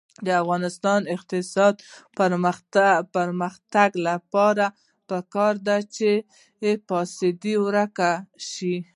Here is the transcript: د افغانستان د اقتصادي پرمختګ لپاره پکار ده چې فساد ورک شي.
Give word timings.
د 0.25 0.27
افغانستان 0.41 0.99
د 1.03 1.07
اقتصادي 1.17 1.83
پرمختګ 3.15 3.89
لپاره 4.09 4.65
پکار 5.09 5.53
ده 5.67 5.77
چې 5.95 6.09
فساد 6.87 7.43
ورک 7.65 7.97
شي. 8.49 8.75